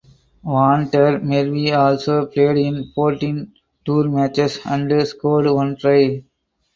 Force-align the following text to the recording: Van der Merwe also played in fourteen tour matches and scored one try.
Van 0.43 0.89
der 0.89 1.19
Merwe 1.19 1.75
also 1.77 2.25
played 2.25 2.57
in 2.57 2.91
fourteen 2.95 3.53
tour 3.85 4.09
matches 4.09 4.59
and 4.65 5.07
scored 5.07 5.45
one 5.45 5.75
try. 5.77 6.23